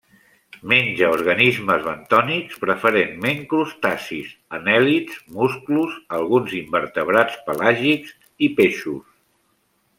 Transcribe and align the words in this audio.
Menja 0.69 1.09
organismes 1.17 1.83
bentònics, 1.87 2.55
preferentment 2.63 3.43
crustacis, 3.53 4.33
anèl·lids, 4.61 5.21
musclos, 5.37 5.95
alguns 6.21 6.59
invertebrats 6.63 7.39
pelàgics 7.51 8.19
i 8.49 8.55
peixos. 8.63 9.07